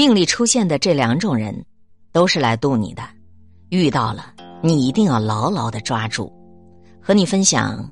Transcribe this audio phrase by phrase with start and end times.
[0.00, 1.62] 命里出现的这两种人，
[2.10, 3.02] 都是来渡你的。
[3.68, 6.32] 遇到了，你一定要牢牢的抓住。
[7.02, 7.78] 和你分享，《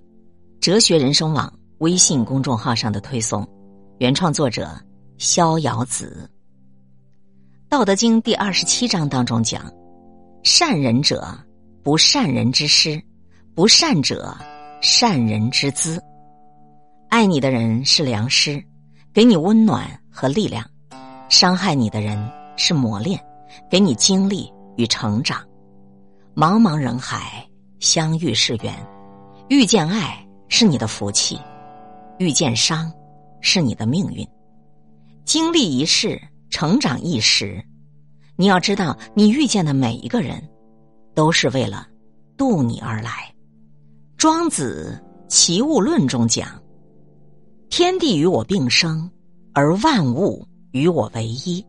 [0.58, 1.46] 哲学人生网》
[1.80, 3.46] 微信公众号上的推送，
[3.98, 4.70] 原创作者
[5.18, 6.26] 逍遥子。
[7.68, 9.70] 《道德经》第二十七章当中讲
[10.42, 11.28] ：“善人者，
[11.82, 12.98] 不善人之师；
[13.54, 14.34] 不善者，
[14.80, 16.02] 善人之资。”
[17.10, 18.64] 爱你的人是良师，
[19.12, 20.64] 给你温暖和力量；
[21.28, 22.18] 伤害你的人
[22.56, 23.22] 是磨练，
[23.70, 25.44] 给你经历与成长。
[26.34, 27.46] 茫茫人海，
[27.80, 28.74] 相遇是缘。
[29.48, 31.38] 遇见爱是你的福气，
[32.18, 32.90] 遇见伤
[33.40, 34.26] 是你的命运。
[35.24, 37.62] 经历一世，成长一时。
[38.36, 40.42] 你要知道，你遇见的每一个人，
[41.14, 41.86] 都是为了
[42.36, 43.34] 渡你而来。
[44.16, 46.48] 庄子《齐物论》中讲
[47.68, 49.10] ：“天地与我并生，
[49.52, 50.46] 而万物
[50.78, 51.64] 与我为一。”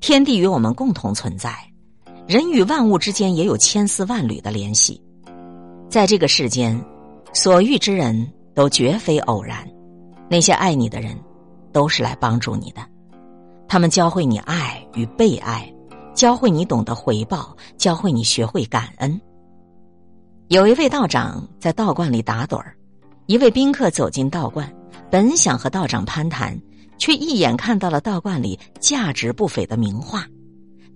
[0.00, 1.56] 天地与我们共同存在，
[2.28, 5.02] 人与万物之间也有千丝万缕的联系。
[5.88, 6.78] 在这个世间，
[7.32, 9.66] 所遇之人都绝非偶然。
[10.28, 11.16] 那些爱你的人，
[11.72, 12.80] 都是来帮助你的。
[13.68, 15.72] 他们教会你爱与被爱，
[16.14, 19.20] 教会你懂得回报，教会你学会感恩。
[20.48, 22.76] 有一位道长在道观里打盹儿，
[23.26, 24.72] 一位宾客走进道观，
[25.10, 26.56] 本想和道长攀谈，
[26.98, 30.26] 却一眼看到了道观里价值不菲的名画，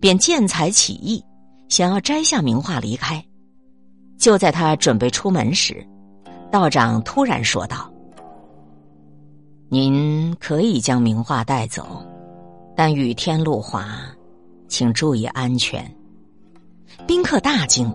[0.01, 1.23] 便见财起意，
[1.69, 3.25] 想要摘下名画离开。
[4.19, 5.87] 就在他准备出门时，
[6.51, 7.91] 道长突然说道
[9.71, 12.05] ：“您可以将名画带走，
[12.77, 13.89] 但雨天路滑，
[14.69, 15.91] 请注意安全。”
[17.07, 17.91] 宾客大惊，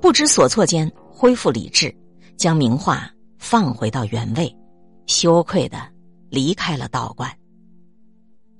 [0.00, 1.94] 不知所措间恢复理智，
[2.36, 4.52] 将名画放回到原位，
[5.06, 5.78] 羞愧的
[6.30, 7.30] 离开了道观。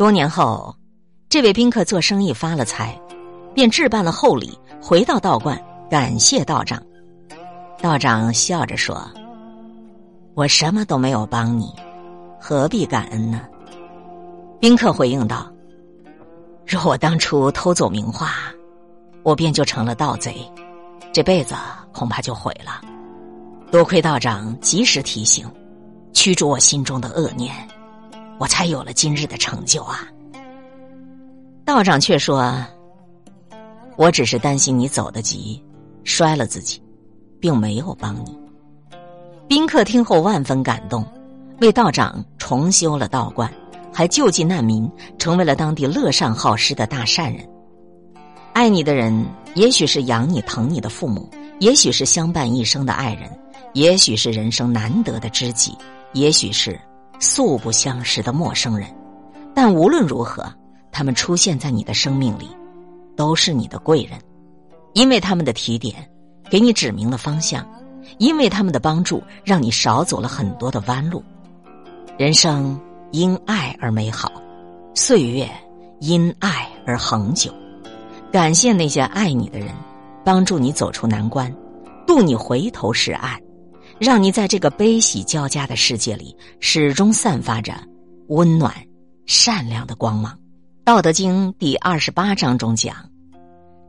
[0.00, 0.74] 多年后，
[1.28, 2.98] 这位宾客做生意发了财，
[3.52, 6.82] 便置办了厚礼回到道观，感谢道长。
[7.82, 9.06] 道长笑着说
[10.32, 11.70] ：“我什么都没有帮你，
[12.40, 13.42] 何必感恩呢？”
[14.58, 15.52] 宾客回应道
[16.66, 18.30] ：“若我当初偷走名画，
[19.22, 20.34] 我便就成了盗贼，
[21.12, 21.54] 这辈子
[21.92, 22.80] 恐怕就毁了。
[23.70, 25.46] 多亏道长及时提醒，
[26.14, 27.54] 驱逐我心中的恶念，
[28.40, 30.08] 我才有了今日的成就啊。”
[31.64, 32.52] 道长却说
[33.96, 35.62] ：“我只是担心你走得急，
[36.02, 36.82] 摔了自己。”
[37.40, 38.38] 并没有帮你。
[39.48, 41.02] 宾客听后万分感动，
[41.62, 43.50] 为道长重修了道观，
[43.90, 44.86] 还救济难民，
[45.18, 47.48] 成为了当地乐善好施的大善人。
[48.52, 51.30] 爱你的人，也许是养你疼你的父母，
[51.60, 53.30] 也许是相伴一生的爱人，
[53.72, 55.74] 也许是人生难得的知己，
[56.12, 56.78] 也许是
[57.20, 58.88] 素不相识的陌生人。
[59.54, 60.52] 但无论如何，
[60.90, 62.48] 他们出现在你的生命里，
[63.16, 64.18] 都是你的贵人，
[64.94, 65.94] 因为他们的提点。
[66.50, 67.64] 给你指明了方向，
[68.18, 71.22] 因为他们的帮助，让你少走了很多的弯路。
[72.18, 72.76] 人生
[73.12, 74.32] 因爱而美好，
[74.94, 75.48] 岁月
[76.00, 77.54] 因爱而恒久。
[78.32, 79.68] 感谢那些爱你的人，
[80.24, 81.54] 帮助你走出难关，
[82.04, 83.40] 渡你回头是岸，
[84.00, 87.74] 让你在这个悲喜交加的世界里，始终散发着
[88.28, 88.74] 温暖、
[89.26, 90.34] 善良的光芒。
[90.84, 92.96] 《道德经》第二十八章中讲：“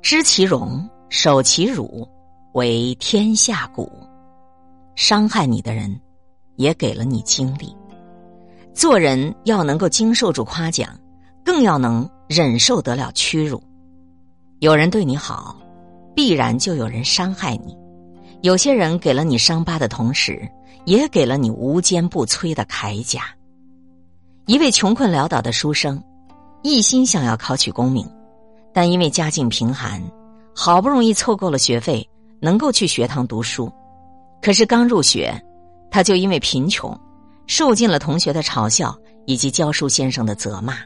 [0.04, 2.06] 知其荣，守其辱。”
[2.52, 3.90] 为天下谷，
[4.98, 5.98] 伤害你的人，
[6.58, 7.74] 也给了你经历。
[8.74, 10.90] 做人要能够经受住夸奖，
[11.46, 13.64] 更要能忍受得了屈辱。
[14.60, 15.56] 有人对你好，
[16.14, 17.74] 必然就有人伤害你。
[18.42, 20.48] 有些人给了你伤疤的同时，
[20.86, 23.24] 也给了你无坚不摧的铠甲。
[24.46, 26.04] 一位穷困潦倒的书生，
[26.64, 28.08] 一心想要考取功名，
[28.74, 30.02] 但因为家境贫寒，
[30.56, 32.08] 好不容易凑够了学费。
[32.44, 33.72] 能够去学堂读书，
[34.42, 35.32] 可是刚入学，
[35.92, 37.00] 他就因为贫穷，
[37.46, 38.98] 受尽了同学的嘲笑
[39.28, 40.78] 以及教书先生的责骂，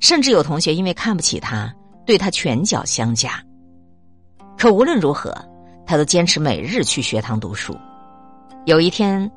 [0.00, 1.70] 甚至有同学因为看不起他，
[2.06, 3.32] 对他拳脚相加。
[4.56, 5.30] 可无论如何，
[5.86, 7.74] 他都坚持每日去学堂读书。
[8.64, 9.30] 有一天，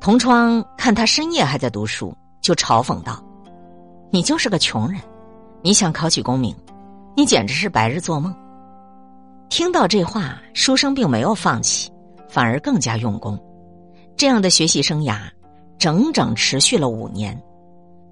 [0.00, 3.22] 同窗看他深夜还在读书，就嘲讽道
[4.10, 5.00] ：“你就是个穷人，
[5.62, 6.54] 你想考取功名，
[7.16, 8.34] 你简直是白日做梦。”
[9.50, 11.90] 听到这话，书生并没有放弃，
[12.28, 13.36] 反而更加用功。
[14.16, 15.28] 这样的学习生涯，
[15.76, 17.36] 整整持续了五年。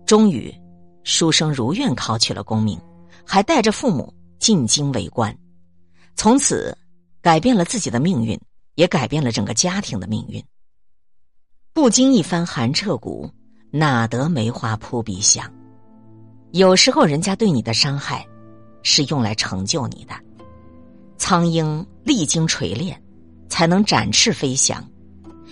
[0.04, 0.52] 终于，
[1.04, 2.76] 书生如愿考取了功名，
[3.24, 5.32] 还带着父母进京为官。
[6.16, 6.76] 从此，
[7.28, 8.40] 改变了自己的命运，
[8.76, 10.42] 也改变了整个家庭的命运。
[11.74, 13.30] 不经一番寒彻骨，
[13.70, 15.44] 哪得梅花扑鼻香？
[16.52, 18.26] 有时候人家对你的伤害，
[18.82, 20.14] 是用来成就你的。
[21.18, 22.98] 苍鹰历经锤炼，
[23.50, 24.82] 才能展翅飞翔；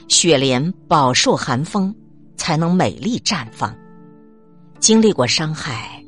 [0.08, 1.94] 雪莲饱受寒风，
[2.38, 3.76] 才能美丽绽放。
[4.81, 6.02] 经历过伤害，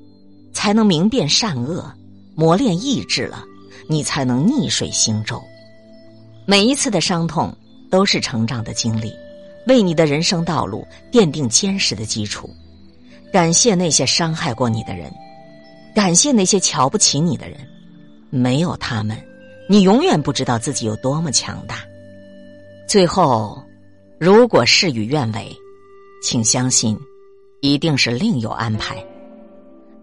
[0.50, 1.94] 才能明辨善恶，
[2.35, 3.44] 磨练意志了，
[3.87, 5.38] 你才能逆水行舟。
[6.50, 7.54] 每一次的伤痛
[7.90, 9.14] 都是成长的经历，
[9.66, 12.48] 为你的人生道路奠定坚实的基础。
[13.30, 15.12] 感谢那些伤害过你的人，
[15.94, 17.58] 感谢那些瞧不起你的人，
[18.30, 19.14] 没有他们，
[19.68, 21.84] 你永远不知道自己有多么强大。
[22.88, 23.62] 最后，
[24.18, 25.54] 如果事与愿违，
[26.22, 26.98] 请相信，
[27.60, 28.96] 一定是另有安排。《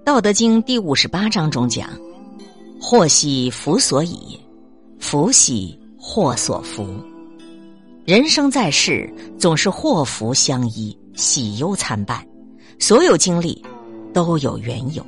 [0.03, 1.89] 道德经》第五十八章中讲
[2.79, 4.39] ：“祸兮福所倚，
[4.99, 5.75] 福兮
[6.07, 6.85] 祸所伏。”
[8.05, 12.23] 人生在世，总是祸福相依，喜忧参半。
[12.77, 13.65] 所有经历
[14.13, 15.03] 都有缘由，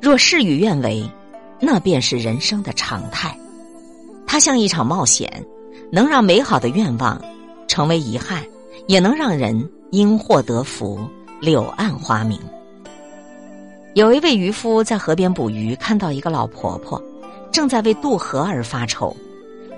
[0.00, 1.08] 若事与愿违，
[1.60, 3.38] 那便是人生的常态。
[4.26, 5.30] 它像一场冒险，
[5.92, 7.22] 能让美好的愿望
[7.68, 8.42] 成为遗憾，
[8.88, 10.98] 也能让人因祸得福，
[11.40, 12.36] 柳暗花明。
[13.94, 17.00] 有一位渔夫在河边捕鱼，看到一个老婆婆
[17.52, 19.16] 正在为渡河而发愁。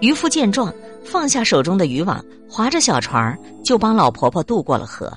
[0.01, 0.73] 渔夫见状，
[1.05, 5.13] 放下手中的渔网，划着小船就帮老婆婆渡过了河。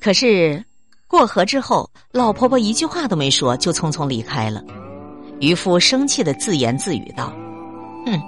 [0.00, 0.64] 可是。
[1.10, 4.62] 过河之后，老婆婆一句话都没说，就匆匆离开了。
[5.40, 7.32] 渔夫生气的自言自语道
[8.04, 8.20] ：“哼，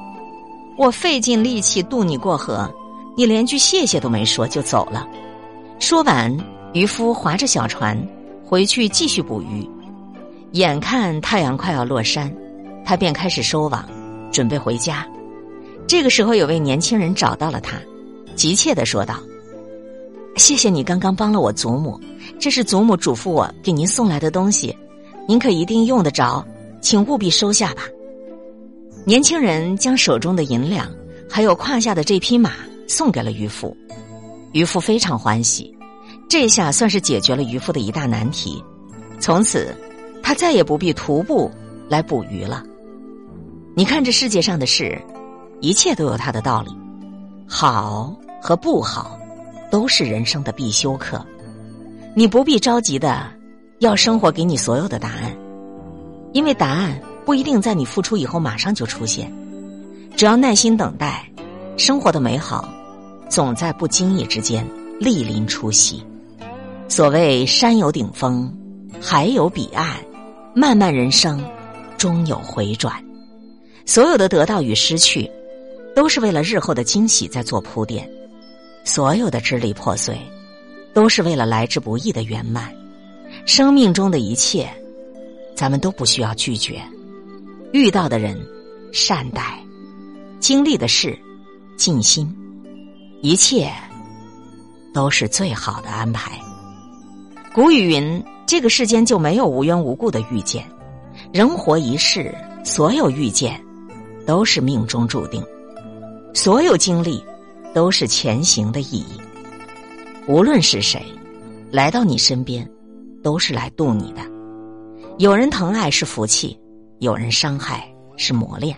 [0.79, 2.73] 我费尽力气渡你过河，
[3.19, 5.06] 你连句谢谢都没说就走了。”
[5.79, 6.35] 说完，
[6.73, 8.03] 渔夫划着小船
[8.43, 9.69] 回去继续捕鱼。
[10.53, 12.35] 眼看太阳快要落山，
[12.82, 13.87] 他便开始收网，
[14.32, 15.06] 准备回家。
[15.91, 17.77] 这个时候，有位年轻人找到了他，
[18.37, 19.19] 急切的说道
[20.39, 22.01] ：“谢谢你刚刚帮了我祖母。”
[22.39, 24.73] 这是祖母嘱咐我给您送来的东西，
[25.27, 26.47] 您可一定用得着，
[26.81, 27.83] 请务必收下吧。
[29.05, 30.89] 年轻人将手中的银两
[31.29, 32.53] 还有胯下的这匹马
[32.87, 33.77] 送给了渔夫，
[34.53, 35.77] 渔夫非常欢喜，
[36.29, 38.63] 这下算是解决了渔夫的一大难题。
[39.19, 39.75] 从此，
[40.23, 41.51] 他再也不必徒步
[41.89, 42.63] 来捕鱼了。
[43.75, 44.97] 你看这世界上的事，
[45.61, 46.71] 一切都有它的道理，
[47.47, 49.19] 好和不好，
[49.71, 51.25] 都是人生的必修课。
[52.15, 53.27] 你不必着急的
[53.79, 55.37] 要生活给你所有的答案，
[56.33, 59.33] 因为答案不一定在你付出以后马上就出现。
[60.17, 61.25] 只要耐心等待，
[61.77, 62.69] 生活的美好
[63.29, 64.67] 总在不经意之间
[65.01, 66.05] 莅临出席。
[66.89, 68.53] 所谓山有顶峰，
[69.01, 69.97] 海有彼岸，
[70.55, 71.43] 漫漫人生
[71.97, 72.93] 终有回转。
[73.87, 75.31] 所有的得到与失去，
[75.95, 78.09] 都是为了日后的惊喜在做铺垫。
[78.85, 80.19] 所有的支离破碎。
[80.93, 82.75] 都是为了来之不易的圆满。
[83.47, 84.69] 生命中的一切，
[85.55, 86.83] 咱们都不需要拒绝。
[87.73, 88.37] 遇到的人，
[88.93, 89.43] 善待；
[90.41, 91.17] 经历的事，
[91.77, 92.29] 尽心。
[93.23, 93.71] 一切
[94.93, 96.33] 都是最好的安排。
[97.55, 100.67] 古语云：“这个世间就没有无缘无故的遇见。
[101.33, 102.35] 人活一世，
[102.65, 103.63] 所有遇见
[104.27, 105.45] 都是命中注定，
[106.35, 107.23] 所有经历
[107.75, 109.21] 都是前行的意义。”
[110.29, 111.05] 无论是谁，
[111.71, 112.69] 来到你身边，
[113.23, 114.21] 都是来渡你的。
[115.19, 116.59] 有人疼爱是福气，
[117.00, 118.77] 有人伤害是磨练。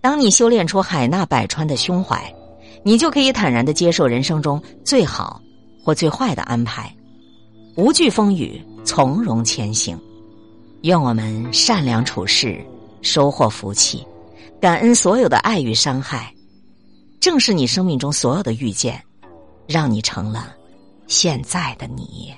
[0.00, 2.34] 当你修炼出海纳百川的胸怀，
[2.82, 5.40] 你就可以坦然的接受人生中最好
[5.84, 6.90] 或最坏的安排，
[7.76, 9.98] 无惧风雨，从容前行。
[10.82, 12.58] 愿我们善良处事，
[13.02, 14.02] 收获福气，
[14.58, 16.32] 感恩所有的爱与伤害。
[17.20, 18.98] 正是你生命中所有的遇见，
[19.68, 20.54] 让你成了。
[21.06, 22.32] 现在的你，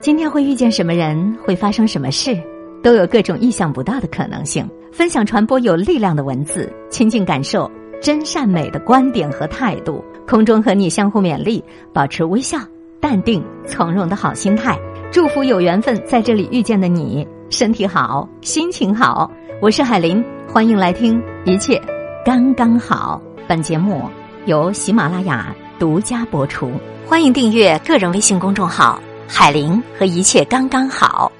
[0.00, 2.42] 今天会遇见什么人，会发生什么事，
[2.82, 4.66] 都有各种意想不到的可能性。
[4.90, 7.70] 分享传播有力量的文字，亲近感受
[8.00, 10.02] 真善美的观点和态度。
[10.26, 11.62] 空中和你相互勉励，
[11.92, 12.56] 保持微笑、
[13.00, 14.78] 淡定、从容的好心态。
[15.10, 19.30] 祝福有缘分在这里遇见的你，身体好，心情好。
[19.60, 21.78] 我是海林，欢迎来听一切
[22.24, 23.20] 刚刚好。
[23.48, 24.08] 本节目
[24.46, 26.72] 由喜马拉雅独家播出。
[27.06, 31.30] 欢迎订阅个人微信公众号“海玲”和一切刚刚好。